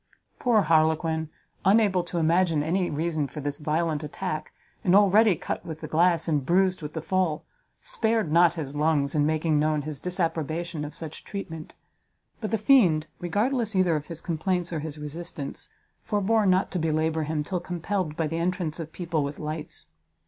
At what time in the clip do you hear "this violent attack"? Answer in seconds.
3.39-4.51